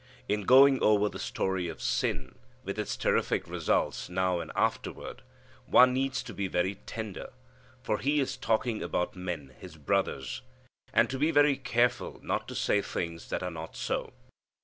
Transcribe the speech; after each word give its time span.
In 0.27 0.45
going 0.45 0.81
over 0.81 1.09
the 1.09 1.19
story 1.19 1.67
of 1.67 1.79
sin 1.79 2.33
with 2.63 2.79
its 2.79 2.97
terrific 2.97 3.47
results 3.47 4.09
now 4.09 4.39
and 4.39 4.51
afterward, 4.55 5.21
one 5.67 5.93
needs 5.93 6.23
to 6.23 6.33
be 6.33 6.47
very 6.47 6.73
tender, 6.87 7.31
for 7.83 7.99
he 7.99 8.19
is 8.19 8.35
talking 8.35 8.81
about 8.81 9.15
men 9.15 9.53
his 9.59 9.77
brothers. 9.77 10.41
And 10.91 11.07
to 11.11 11.19
be 11.19 11.29
very 11.29 11.55
careful 11.55 12.19
not 12.23 12.47
to 12.47 12.55
say 12.55 12.81
things 12.81 13.29
that 13.29 13.43
are 13.43 13.51
not 13.51 13.75
so. 13.75 14.11